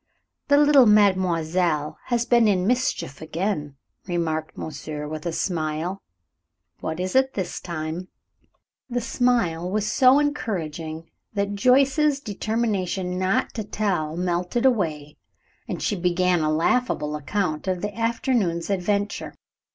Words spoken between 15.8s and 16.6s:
she began a